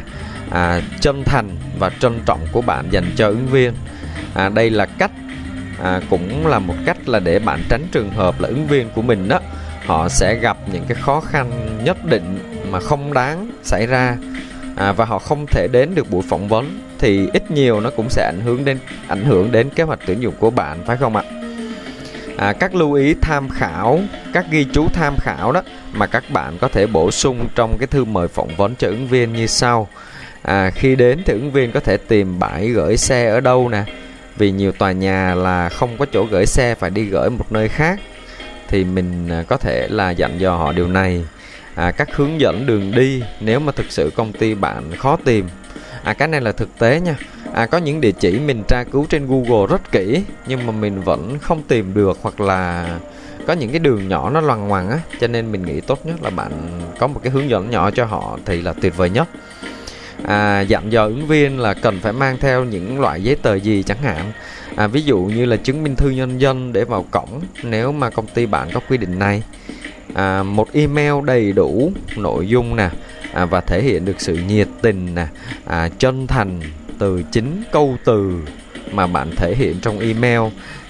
à, 0.51 0.81
chân 1.01 1.23
thành 1.25 1.57
và 1.79 1.91
trân 2.01 2.21
trọng 2.27 2.41
của 2.53 2.61
bạn 2.61 2.85
dành 2.91 3.13
cho 3.17 3.29
ứng 3.29 3.47
viên 3.47 3.73
à, 4.35 4.49
đây 4.49 4.71
là 4.71 4.87
cách 4.87 5.11
à, 5.83 6.01
cũng 6.11 6.47
là 6.47 6.59
một 6.59 6.75
cách 6.87 7.09
là 7.09 7.21
để 7.21 7.39
bạn 7.39 7.63
tránh 7.69 7.87
trường 7.93 8.11
hợp 8.11 8.41
là 8.41 8.49
ứng 8.49 8.67
viên 8.67 8.91
của 8.95 9.03
mình 9.03 9.29
đó 9.29 9.41
họ 9.87 10.09
sẽ 10.09 10.35
gặp 10.35 10.57
những 10.73 10.85
cái 10.89 10.97
khó 11.01 11.21
khăn 11.21 11.79
nhất 11.85 12.05
định 12.05 12.39
mà 12.71 12.81
không 12.81 13.13
đáng 13.13 13.51
xảy 13.63 13.87
ra 13.87 14.17
à, 14.77 14.93
và 14.93 15.05
họ 15.05 15.19
không 15.19 15.47
thể 15.47 15.69
đến 15.73 15.95
được 15.95 16.11
buổi 16.11 16.23
phỏng 16.23 16.49
vấn 16.49 16.81
thì 16.99 17.29
ít 17.33 17.51
nhiều 17.51 17.81
nó 17.81 17.91
cũng 17.91 18.11
sẽ 18.11 18.25
ảnh 18.25 18.41
hưởng 18.45 18.65
đến 18.65 18.79
ảnh 19.09 19.25
hưởng 19.25 19.53
đến 19.53 19.71
kế 19.71 19.83
hoạch 19.83 19.99
tuyển 20.07 20.23
dụng 20.23 20.35
của 20.39 20.51
bạn 20.51 20.79
phải 20.87 20.97
không 20.97 21.17
ạ? 21.17 21.23
À, 22.41 22.53
các 22.53 22.75
lưu 22.75 22.93
ý 22.93 23.15
tham 23.15 23.49
khảo, 23.49 24.01
các 24.33 24.47
ghi 24.51 24.67
chú 24.73 24.89
tham 24.93 25.17
khảo 25.21 25.53
đó 25.53 25.63
mà 25.93 26.07
các 26.07 26.31
bạn 26.31 26.59
có 26.61 26.69
thể 26.69 26.87
bổ 26.87 27.11
sung 27.11 27.49
trong 27.55 27.77
cái 27.79 27.87
thư 27.87 28.05
mời 28.05 28.29
phỏng 28.29 28.57
vấn 28.57 28.75
cho 28.79 28.89
ứng 28.89 29.07
viên 29.07 29.33
như 29.33 29.47
sau. 29.47 29.89
À, 30.43 30.71
khi 30.71 30.97
đến 30.97 31.23
thì 31.27 31.33
ứng 31.33 31.53
viên 31.53 31.73
có 31.73 31.81
thể 31.81 31.97
tìm 31.97 32.39
bãi 32.39 32.69
gửi 32.69 32.97
xe 32.97 33.29
ở 33.31 33.41
đâu 33.41 33.69
nè, 33.69 33.85
vì 34.37 34.51
nhiều 34.51 34.73
tòa 34.73 34.93
nhà 34.93 35.35
là 35.35 35.69
không 35.69 35.97
có 35.99 36.07
chỗ 36.13 36.25
gửi 36.31 36.47
xe 36.47 36.75
phải 36.75 36.91
đi 36.91 37.05
gửi 37.05 37.31
một 37.31 37.53
nơi 37.53 37.69
khác 37.69 38.01
thì 38.69 38.85
mình 38.85 39.29
à, 39.29 39.45
có 39.49 39.57
thể 39.57 39.89
là 39.91 40.11
dặn 40.11 40.41
dò 40.41 40.57
họ 40.57 40.73
điều 40.73 40.89
này. 40.89 41.25
À, 41.75 41.91
các 41.91 42.09
hướng 42.17 42.41
dẫn 42.41 42.67
đường 42.67 42.93
đi 42.95 43.23
nếu 43.41 43.61
mà 43.61 43.73
thực 43.73 43.87
sự 43.89 44.13
công 44.17 44.33
ty 44.33 44.55
bạn 44.55 44.97
khó 44.97 45.17
tìm. 45.25 45.49
À 46.05 46.13
cái 46.13 46.29
này 46.29 46.41
là 46.41 46.53
thực 46.53 46.79
tế 46.79 47.01
nha 47.01 47.15
à 47.53 47.67
có 47.67 47.79
những 47.79 48.01
địa 48.01 48.13
chỉ 48.13 48.39
mình 48.39 48.63
tra 48.69 48.85
cứu 48.85 49.07
trên 49.09 49.27
Google 49.27 49.67
rất 49.71 49.93
kỹ 49.93 50.23
nhưng 50.47 50.67
mà 50.67 50.73
mình 50.73 51.01
vẫn 51.01 51.39
không 51.39 51.63
tìm 51.63 51.95
được 51.95 52.19
hoặc 52.23 52.41
là 52.41 52.89
có 53.47 53.53
những 53.53 53.71
cái 53.71 53.79
đường 53.79 54.09
nhỏ 54.09 54.31
nó 54.31 54.41
loằng 54.41 54.69
ngoằng 54.69 54.91
á 54.91 54.99
cho 55.21 55.27
nên 55.27 55.53
mình 55.53 55.63
nghĩ 55.63 55.81
tốt 55.81 56.07
nhất 56.07 56.23
là 56.23 56.31
bạn 56.31 56.53
có 56.99 57.07
một 57.07 57.21
cái 57.23 57.33
hướng 57.33 57.51
dẫn 57.51 57.71
nhỏ 57.71 57.91
cho 57.91 58.05
họ 58.05 58.39
thì 58.47 58.63
là 58.63 58.73
tuyệt 58.73 58.97
vời 58.97 59.11
nhất. 59.11 59.29
À, 60.25 60.61
dặn 60.61 60.93
dò 60.93 61.05
ứng 61.05 61.27
viên 61.27 61.59
là 61.59 61.75
cần 61.75 62.01
phải 62.01 62.13
mang 62.13 62.37
theo 62.41 62.65
những 62.65 63.01
loại 63.01 63.23
giấy 63.23 63.37
tờ 63.37 63.55
gì 63.55 63.83
chẳng 63.83 64.03
hạn? 64.03 64.33
À, 64.77 64.87
ví 64.87 65.03
dụ 65.03 65.19
như 65.19 65.45
là 65.45 65.57
chứng 65.57 65.83
minh 65.83 65.95
thư 65.95 66.11
nhân 66.11 66.41
dân 66.41 66.73
để 66.73 66.85
vào 66.85 67.07
cổng 67.11 67.41
nếu 67.63 67.93
mà 67.93 68.11
công 68.11 68.27
ty 68.27 68.47
bạn 68.47 68.69
có 68.73 68.81
quy 68.89 68.97
định 68.97 69.19
này. 69.19 69.43
À, 70.15 70.43
một 70.43 70.73
email 70.73 71.15
đầy 71.25 71.53
đủ 71.53 71.93
nội 72.17 72.49
dung 72.49 72.77
nè 72.77 72.91
à, 73.33 73.45
và 73.45 73.61
thể 73.61 73.83
hiện 73.83 74.05
được 74.05 74.21
sự 74.21 74.39
nhiệt 74.49 74.69
tình 74.83 75.15
nè 75.15 75.27
à, 75.67 75.89
chân 75.99 76.27
thành 76.27 76.61
từ 77.01 77.23
chính 77.33 77.63
câu 77.73 77.97
từ 78.05 78.35
mà 78.93 79.07
bạn 79.07 79.31
thể 79.37 79.55
hiện 79.55 79.77
trong 79.83 79.99
email 79.99 80.41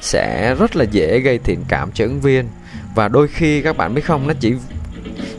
sẽ 0.01 0.55
rất 0.55 0.77
là 0.77 0.85
dễ 0.85 1.19
gây 1.21 1.39
thiện 1.39 1.65
cảm 1.69 1.93
cho 1.93 2.05
ứng 2.05 2.21
viên. 2.21 2.49
Và 2.95 3.09
đôi 3.09 3.29
khi 3.29 3.63
các 3.63 3.77
bạn 3.77 3.95
biết 3.95 4.05
không 4.05 4.27
nó 4.27 4.35
chỉ 4.41 4.55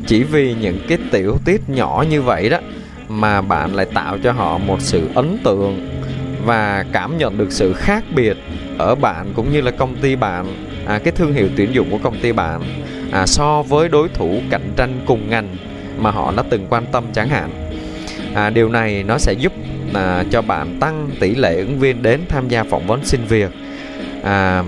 chỉ 0.07 0.23
vì 0.23 0.55
những 0.61 0.79
cái 0.87 0.97
tiểu 1.11 1.37
tiết 1.45 1.69
nhỏ 1.69 2.05
như 2.09 2.21
vậy 2.21 2.49
đó 2.49 2.57
mà 3.09 3.41
bạn 3.41 3.75
lại 3.75 3.85
tạo 3.93 4.17
cho 4.23 4.31
họ 4.31 4.57
một 4.57 4.81
sự 4.81 5.09
ấn 5.15 5.37
tượng 5.43 6.01
và 6.45 6.85
cảm 6.91 7.17
nhận 7.17 7.37
được 7.37 7.51
sự 7.51 7.73
khác 7.73 8.03
biệt 8.15 8.37
ở 8.77 8.95
bạn 8.95 9.33
cũng 9.35 9.51
như 9.51 9.61
là 9.61 9.71
công 9.71 9.95
ty 9.95 10.15
bạn 10.15 10.45
à, 10.85 10.99
cái 11.03 11.13
thương 11.15 11.33
hiệu 11.33 11.49
tuyển 11.57 11.73
dụng 11.73 11.91
của 11.91 11.99
công 12.03 12.19
ty 12.19 12.31
bạn 12.31 12.61
à, 13.11 13.25
so 13.25 13.61
với 13.61 13.89
đối 13.89 14.09
thủ 14.09 14.41
cạnh 14.49 14.73
tranh 14.75 14.99
cùng 15.05 15.29
ngành 15.29 15.55
mà 15.97 16.11
họ 16.11 16.33
đã 16.37 16.43
từng 16.49 16.67
quan 16.69 16.85
tâm 16.91 17.03
chẳng 17.13 17.29
hạn. 17.29 17.49
À, 18.33 18.49
điều 18.49 18.69
này 18.69 19.03
nó 19.03 19.17
sẽ 19.17 19.33
giúp 19.33 19.53
à, 19.93 20.23
cho 20.31 20.41
bạn 20.41 20.77
tăng 20.79 21.09
tỷ 21.19 21.35
lệ 21.35 21.57
ứng 21.57 21.79
viên 21.79 22.03
đến 22.03 22.21
tham 22.29 22.47
gia 22.47 22.63
phỏng 22.63 22.87
vấn 22.87 23.05
xin 23.05 23.21
việc. 23.25 23.49
À, 24.23 24.63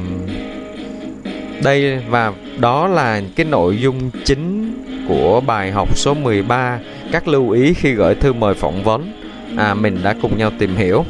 đây 1.64 2.00
và 2.10 2.34
đó 2.60 2.88
là 2.88 3.22
cái 3.36 3.46
nội 3.46 3.78
dung 3.78 4.12
chính 4.26 4.74
của 5.08 5.42
bài 5.42 5.72
học 5.72 5.98
số 5.98 6.14
13 6.14 6.80
các 7.12 7.28
lưu 7.28 7.50
ý 7.50 7.74
khi 7.74 7.94
gửi 7.94 8.16
thư 8.16 8.34
mời 8.34 8.54
phỏng 8.54 8.84
vấn. 8.84 9.12
À, 9.58 9.74
mình 9.74 10.00
đã 10.04 10.16
cùng 10.22 10.38
nhau 10.38 10.52
tìm 10.60 10.76
hiểu. 10.76 11.06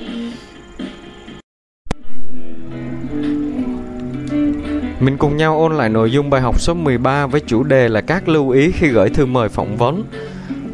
Mình 4.99 5.17
cùng 5.17 5.37
nhau 5.37 5.59
ôn 5.59 5.73
lại 5.73 5.89
nội 5.89 6.11
dung 6.11 6.29
bài 6.29 6.41
học 6.41 6.61
số 6.61 6.73
13 6.73 7.27
với 7.27 7.41
chủ 7.41 7.63
đề 7.63 7.89
là 7.89 8.01
các 8.01 8.29
lưu 8.29 8.49
ý 8.49 8.71
khi 8.71 8.87
gửi 8.87 9.09
thư 9.09 9.25
mời 9.25 9.49
phỏng 9.49 9.77
vấn. 9.77 10.03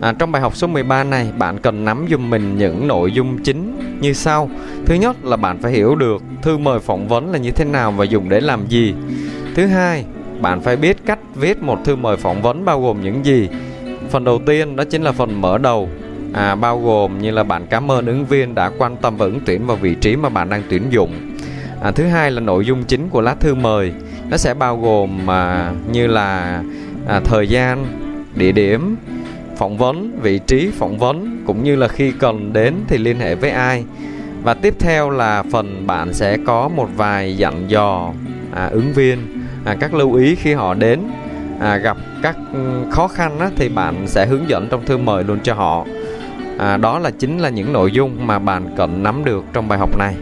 À, 0.02 0.14
trong 0.20 0.32
bài 0.32 0.42
học 0.42 0.56
số 0.56 0.68
13 0.68 1.04
này, 1.04 1.32
bạn 1.38 1.58
cần 1.60 1.86
nắm 1.86 2.06
dùm 2.10 2.30
mình 2.30 2.58
những 2.58 2.88
nội 2.88 3.12
dung 3.12 3.44
chính 3.44 3.80
như 4.02 4.14
sau. 4.14 4.50
Thứ 4.86 4.96
nhất 4.96 5.26
là 5.26 5.38
bạn 5.38 5.58
phải 5.62 5.72
hiểu 5.72 5.96
được 5.96 6.24
thư 6.42 6.58
mời 6.58 6.80
phỏng 6.80 7.08
vấn 7.08 7.32
là 7.32 7.38
như 7.38 7.52
thế 7.52 7.66
nào 7.66 7.92
và 7.92 8.06
dùng 8.06 8.30
để 8.30 8.40
làm 8.40 8.68
gì. 8.68 8.94
Thứ 9.56 9.66
hai, 9.66 10.06
bạn 10.42 10.62
phải 10.62 10.76
biết 10.76 10.98
cách 11.06 11.20
viết 11.36 11.64
một 11.64 11.78
thư 11.86 11.96
mời 11.96 12.18
phỏng 12.18 12.42
vấn 12.42 12.66
bao 12.66 12.82
gồm 12.82 13.02
những 13.02 13.26
gì. 13.26 13.50
Phần 14.10 14.24
đầu 14.24 14.40
tiên 14.46 14.76
đó 14.76 14.84
chính 14.84 15.02
là 15.04 15.12
phần 15.12 15.42
mở 15.42 15.58
đầu. 15.58 15.90
à, 16.34 16.56
bao 16.56 16.82
gồm 16.82 17.22
như 17.22 17.32
là 17.32 17.44
bạn 17.44 17.68
cảm 17.70 17.92
ơn 17.92 18.06
ứng 18.06 18.26
viên 18.26 18.56
đã 18.56 18.72
quan 18.78 18.98
tâm 18.98 19.18
và 19.18 19.26
ứng 19.26 19.40
tuyển 19.46 19.68
vào 19.68 19.78
vị 19.78 19.96
trí 19.96 20.16
mà 20.16 20.30
bạn 20.30 20.50
đang 20.50 20.64
tuyển 20.70 20.84
dụng 20.90 21.12
à, 21.82 21.92
thứ 21.92 22.04
hai 22.04 22.32
là 22.32 22.42
nội 22.42 22.66
dung 22.66 22.84
chính 22.84 23.10
của 23.10 23.22
lá 23.22 23.36
thư 23.36 23.56
mời 23.56 23.94
nó 24.30 24.38
sẽ 24.38 24.54
bao 24.54 24.78
gồm 24.78 25.30
à, 25.30 25.72
như 25.92 26.08
là 26.08 26.62
à, 27.08 27.20
thời 27.20 27.48
gian 27.48 27.86
địa 28.36 28.52
điểm 28.52 28.96
phỏng 29.60 29.78
vấn 29.78 30.20
vị 30.22 30.40
trí 30.48 30.72
phỏng 30.72 30.98
vấn 30.98 31.44
cũng 31.46 31.64
như 31.64 31.76
là 31.76 31.88
khi 31.88 32.12
cần 32.12 32.54
đến 32.54 32.74
thì 32.88 32.98
liên 32.98 33.20
hệ 33.20 33.36
với 33.36 33.50
ai. 33.50 33.84
Và 34.44 34.54
tiếp 34.54 34.74
theo 34.80 35.10
là 35.10 35.44
phần 35.52 35.88
bạn 35.88 36.14
sẽ 36.14 36.38
có 36.46 36.68
một 36.68 36.90
vài 36.96 37.38
dặn 37.38 37.70
dò 37.70 38.12
à, 38.52 38.66
ứng 38.66 38.94
viên. 38.94 39.18
À, 39.66 39.76
các 39.80 39.94
lưu 39.94 40.14
ý 40.14 40.36
khi 40.36 40.54
họ 40.54 40.74
đến 40.74 41.00
à, 41.60 41.78
gặp 41.78 41.98
các 42.22 42.38
ừ, 42.54 42.84
khó 42.92 43.08
khăn 43.08 43.40
á, 43.40 43.50
thì 43.56 43.70
bạn 43.70 44.08
sẽ 44.08 44.26
hướng 44.26 44.50
dẫn 44.50 44.68
trong 44.72 44.86
thư 44.86 44.98
mời 44.98 45.24
luôn 45.24 45.40
cho 45.44 45.54
họ. 45.54 45.86
À, 46.58 46.78
đó 46.78 47.00
là 47.00 47.12
chính 47.12 47.40
là 47.40 47.50
những 47.50 47.74
nội 47.74 47.92
dung 47.92 48.28
mà 48.28 48.40
bạn 48.40 48.74
cần 48.78 49.04
nắm 49.04 49.26
được 49.26 49.44
trong 49.54 49.68
bài 49.68 49.80
học 49.80 49.98
này. 49.98 50.16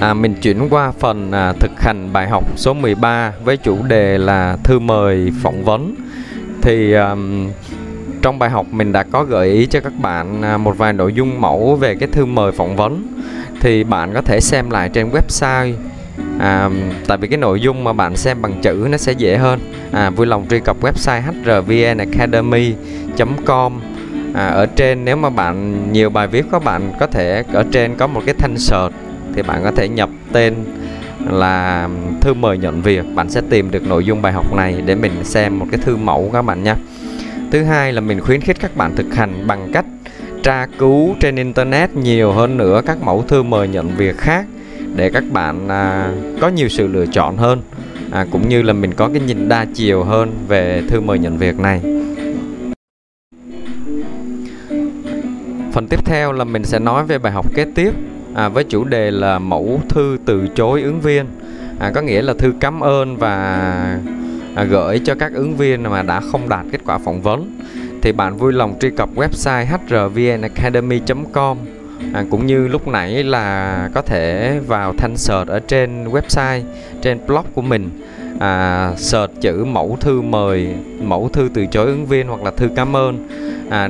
À, 0.00 0.14
mình 0.14 0.34
chuyển 0.34 0.68
qua 0.70 0.92
phần 0.98 1.32
à, 1.32 1.52
thực 1.52 1.70
hành 1.80 2.12
bài 2.12 2.28
học 2.28 2.44
số 2.56 2.74
13 2.74 3.32
với 3.44 3.56
chủ 3.56 3.82
đề 3.82 4.18
là 4.18 4.56
thư 4.64 4.78
mời 4.78 5.32
phỏng 5.42 5.64
vấn. 5.64 5.94
Thì 6.62 6.92
à, 6.92 7.16
trong 8.22 8.38
bài 8.38 8.50
học 8.50 8.66
mình 8.70 8.92
đã 8.92 9.02
có 9.02 9.24
gợi 9.24 9.48
ý 9.48 9.66
cho 9.66 9.80
các 9.80 9.92
bạn 10.02 10.42
à, 10.42 10.56
một 10.56 10.78
vài 10.78 10.92
nội 10.92 11.12
dung 11.12 11.40
mẫu 11.40 11.76
về 11.76 11.94
cái 11.94 12.08
thư 12.12 12.24
mời 12.24 12.52
phỏng 12.52 12.76
vấn. 12.76 13.06
Thì 13.60 13.84
bạn 13.84 14.14
có 14.14 14.22
thể 14.22 14.40
xem 14.40 14.70
lại 14.70 14.88
trên 14.88 15.10
website. 15.10 15.72
À, 16.38 16.70
tại 17.06 17.18
vì 17.18 17.28
cái 17.28 17.38
nội 17.38 17.60
dung 17.60 17.84
mà 17.84 17.92
bạn 17.92 18.16
xem 18.16 18.42
bằng 18.42 18.60
chữ 18.62 18.86
nó 18.90 18.96
sẽ 18.96 19.12
dễ 19.12 19.36
hơn. 19.36 19.60
À, 19.92 20.10
vui 20.10 20.26
lòng 20.26 20.46
truy 20.50 20.60
cập 20.60 20.76
website 20.82 21.22
hrvnacademy.com 21.44 23.80
à, 24.34 24.46
ở 24.46 24.66
trên 24.66 25.04
nếu 25.04 25.16
mà 25.16 25.30
bạn 25.30 25.86
nhiều 25.92 26.10
bài 26.10 26.26
viết 26.26 26.44
các 26.52 26.64
bạn 26.64 26.92
có 27.00 27.06
thể 27.06 27.44
ở 27.52 27.64
trên 27.72 27.96
có 27.96 28.06
một 28.06 28.22
cái 28.26 28.34
thanh 28.38 28.58
search 28.58 28.94
thì 29.34 29.42
bạn 29.42 29.60
có 29.64 29.70
thể 29.70 29.88
nhập 29.88 30.10
tên 30.32 30.54
là 31.30 31.88
thư 32.20 32.34
mời 32.34 32.58
nhận 32.58 32.82
việc. 32.82 33.04
Bạn 33.14 33.30
sẽ 33.30 33.40
tìm 33.50 33.70
được 33.70 33.86
nội 33.86 34.04
dung 34.04 34.22
bài 34.22 34.32
học 34.32 34.54
này 34.54 34.82
để 34.86 34.94
mình 34.94 35.24
xem 35.24 35.58
một 35.58 35.66
cái 35.70 35.80
thư 35.84 35.96
mẫu 35.96 36.30
các 36.32 36.42
bạn 36.42 36.62
nha 36.62 36.76
thứ 37.50 37.62
hai 37.62 37.92
là 37.92 38.00
mình 38.00 38.20
khuyến 38.20 38.40
khích 38.40 38.56
các 38.60 38.76
bạn 38.76 38.96
thực 38.96 39.14
hành 39.14 39.46
bằng 39.46 39.70
cách 39.72 39.84
tra 40.42 40.66
cứu 40.78 41.14
trên 41.20 41.36
internet 41.36 41.96
nhiều 41.96 42.32
hơn 42.32 42.56
nữa 42.56 42.82
các 42.86 43.02
mẫu 43.02 43.24
thư 43.28 43.42
mời 43.42 43.68
nhận 43.68 43.96
việc 43.96 44.18
khác 44.18 44.46
để 44.96 45.10
các 45.10 45.24
bạn 45.32 45.68
à, 45.68 46.12
có 46.40 46.48
nhiều 46.48 46.68
sự 46.68 46.86
lựa 46.86 47.06
chọn 47.06 47.36
hơn 47.36 47.62
à, 48.10 48.26
cũng 48.30 48.48
như 48.48 48.62
là 48.62 48.72
mình 48.72 48.94
có 48.94 49.08
cái 49.08 49.20
nhìn 49.20 49.48
đa 49.48 49.66
chiều 49.74 50.04
hơn 50.04 50.30
về 50.48 50.82
thư 50.88 51.00
mời 51.00 51.18
nhận 51.18 51.38
việc 51.38 51.58
này. 51.58 51.80
Phần 55.72 55.86
tiếp 55.90 56.04
theo 56.04 56.32
là 56.32 56.44
mình 56.44 56.64
sẽ 56.64 56.78
nói 56.78 57.04
về 57.04 57.18
bài 57.18 57.32
học 57.32 57.54
kế 57.54 57.66
tiếp 57.74 57.92
à, 58.34 58.48
với 58.48 58.64
chủ 58.64 58.84
đề 58.84 59.10
là 59.10 59.38
mẫu 59.38 59.80
thư 59.88 60.18
từ 60.24 60.48
chối 60.54 60.82
ứng 60.82 61.00
viên. 61.00 61.26
À, 61.78 61.90
có 61.94 62.00
nghĩa 62.00 62.22
là 62.22 62.34
thư 62.38 62.52
cảm 62.60 62.80
ơn 62.80 63.16
và 63.16 63.34
à, 64.54 64.64
gửi 64.64 65.00
cho 65.04 65.14
các 65.14 65.32
ứng 65.34 65.56
viên 65.56 65.82
mà 65.82 66.02
đã 66.02 66.20
không 66.20 66.48
đạt 66.48 66.66
kết 66.72 66.80
quả 66.86 66.98
phỏng 66.98 67.22
vấn. 67.22 67.58
Thì 68.02 68.12
bạn 68.12 68.36
vui 68.36 68.52
lòng 68.52 68.74
truy 68.80 68.90
cập 68.90 69.08
website 69.14 69.64
hrvnacademy.com 69.66 71.58
à, 72.12 72.24
cũng 72.30 72.46
như 72.46 72.68
lúc 72.68 72.88
nãy 72.88 73.24
là 73.24 73.88
có 73.94 74.02
thể 74.02 74.58
vào 74.66 74.94
thanh 74.98 75.16
search 75.16 75.48
ở 75.48 75.60
trên 75.60 76.04
website 76.04 76.62
trên 77.02 77.18
blog 77.26 77.44
của 77.54 77.62
mình. 77.62 77.90
À, 78.38 78.92
search 78.96 79.40
chữ 79.40 79.64
mẫu 79.64 79.96
thư 80.00 80.20
mời 80.20 80.74
mẫu 81.02 81.30
thư 81.32 81.48
từ 81.54 81.66
chối 81.66 81.86
ứng 81.86 82.06
viên 82.06 82.28
hoặc 82.28 82.42
là 82.42 82.50
thư 82.50 82.68
cảm 82.76 82.96
ơn. 82.96 83.28
À, 83.70 83.88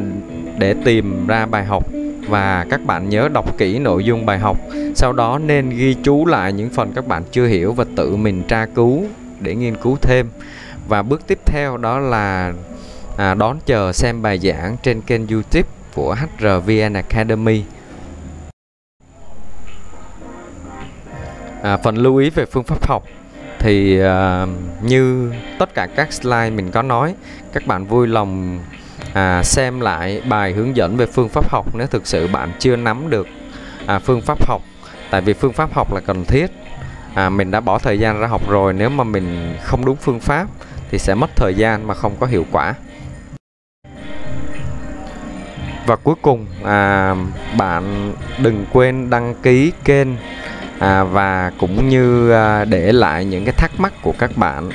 để 0.59 0.75
tìm 0.85 1.27
ra 1.27 1.47
bài 1.47 1.65
học 1.65 1.87
và 2.31 2.67
các 2.71 2.85
bạn 2.85 3.09
nhớ 3.09 3.29
đọc 3.29 3.59
kỹ 3.59 3.79
nội 3.79 4.05
dung 4.05 4.27
bài 4.27 4.39
học. 4.39 4.57
Sau 4.95 5.13
đó 5.13 5.39
nên 5.39 5.71
ghi 5.71 5.97
chú 6.03 6.27
lại 6.27 6.53
những 6.53 6.71
phần 6.71 6.93
các 6.93 7.07
bạn 7.07 7.23
chưa 7.33 7.47
hiểu 7.47 7.73
và 7.73 7.85
tự 7.97 8.17
mình 8.17 8.43
tra 8.49 8.67
cứu 8.67 9.05
để 9.41 9.55
nghiên 9.55 9.77
cứu 9.77 9.97
thêm. 10.03 10.31
Và 10.89 11.03
bước 11.03 11.27
tiếp 11.27 11.39
theo 11.47 11.77
đó 11.77 11.99
là 11.99 12.53
à, 13.17 13.35
đón 13.35 13.59
chờ 13.67 13.93
xem 13.93 14.23
bài 14.23 14.39
giảng 14.39 14.77
trên 14.83 15.01
kênh 15.01 15.27
youtube 15.27 15.69
của 15.95 16.15
HRVN 16.15 16.93
Academy. 16.93 17.63
À, 21.63 21.77
phần 21.77 21.97
lưu 21.97 22.17
ý 22.17 22.31
về 22.31 22.45
phương 22.47 22.65
pháp 22.65 22.89
học 22.89 23.05
thì 23.59 24.01
à, 24.01 24.47
như 24.83 25.33
tất 25.59 25.75
cả 25.75 25.87
các 25.97 26.13
slide 26.13 26.51
mình 26.51 26.71
có 26.71 26.83
nói 26.83 27.15
các 27.53 27.67
bạn 27.67 27.87
vui 27.87 28.07
lòng 28.07 28.61
à, 29.13 29.43
xem 29.43 29.81
lại 29.81 30.23
bài 30.29 30.53
hướng 30.53 30.77
dẫn 30.77 30.97
về 30.97 31.07
phương 31.07 31.29
pháp 31.29 31.51
học 31.51 31.67
nếu 31.75 31.87
thực 31.87 32.07
sự 32.07 32.27
bạn 32.27 32.53
chưa 32.59 32.77
nắm 32.77 33.11
được 33.11 33.29
à, 33.87 33.99
phương 33.99 34.21
pháp 34.21 34.47
học. 34.47 34.63
Tại 35.11 35.21
vì 35.21 35.33
phương 35.33 35.53
pháp 35.53 35.73
học 35.73 35.95
là 35.95 36.01
cần 36.01 36.25
thiết. 36.25 36.47
À, 37.15 37.29
mình 37.29 37.51
đã 37.51 37.61
bỏ 37.61 37.79
thời 37.79 37.99
gian 37.99 38.21
ra 38.21 38.27
học 38.27 38.49
rồi 38.49 38.73
nếu 38.73 38.89
mà 38.89 39.05
mình 39.05 39.55
không 39.63 39.85
đúng 39.85 39.97
phương 39.97 40.21
pháp 40.21 40.47
thì 40.91 40.99
sẽ 40.99 41.15
mất 41.15 41.31
thời 41.37 41.55
gian 41.55 41.87
mà 41.87 41.95
không 41.95 42.17
có 42.21 42.27
hiệu 42.27 42.47
quả. 42.53 42.75
Và 45.87 45.97
cuối 45.97 46.15
cùng 46.23 46.47
à, 46.65 47.15
bạn 47.59 48.13
đừng 48.39 48.67
quên 48.73 49.11
đăng 49.11 49.35
ký 49.43 49.73
kênh 49.85 50.09
à, 50.79 51.05
và 51.05 51.53
cũng 51.59 51.89
như 51.89 52.31
à, 52.31 52.65
để 52.65 52.93
lại 52.93 53.25
những 53.25 53.45
cái 53.45 53.55
thắc 53.57 53.71
mắc 53.79 53.93
của 54.03 54.13
các 54.19 54.37
bạn 54.37 54.71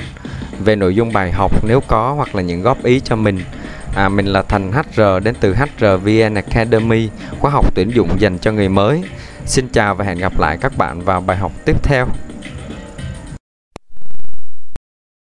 về 0.58 0.76
nội 0.76 0.94
dung 0.94 1.12
bài 1.12 1.32
học 1.32 1.52
nếu 1.66 1.80
có 1.86 2.12
hoặc 2.12 2.34
là 2.34 2.42
những 2.42 2.62
góp 2.62 2.84
ý 2.84 3.00
cho 3.00 3.16
mình 3.16 3.40
à, 3.94 4.08
mình 4.08 4.26
là 4.26 4.42
Thành 4.42 4.72
HR 4.72 5.00
đến 5.22 5.34
từ 5.40 5.54
HRVN 5.54 6.34
Academy 6.34 7.08
khóa 7.40 7.50
học 7.50 7.74
tuyển 7.74 7.90
dụng 7.90 8.08
dành 8.18 8.38
cho 8.38 8.52
người 8.52 8.68
mới. 8.68 9.02
Xin 9.46 9.68
chào 9.68 9.94
và 9.94 10.04
hẹn 10.04 10.18
gặp 10.18 10.38
lại 10.38 10.58
các 10.60 10.76
bạn 10.76 11.00
vào 11.00 11.20
bài 11.20 11.36
học 11.36 11.52
tiếp 11.64 11.76
theo. 11.82 12.06